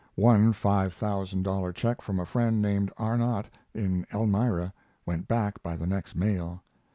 [0.15, 4.73] One five thousand dollar check from a friend named Arnot, in Elmira,
[5.05, 6.63] went back by the next mail.